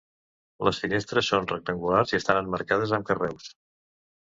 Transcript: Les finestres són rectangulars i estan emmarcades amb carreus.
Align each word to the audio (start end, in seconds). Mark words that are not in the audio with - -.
Les 0.67 0.79
finestres 0.83 1.29
són 1.33 1.45
rectangulars 1.51 2.15
i 2.15 2.19
estan 2.21 2.41
emmarcades 2.43 2.97
amb 3.01 3.09
carreus. 3.13 3.55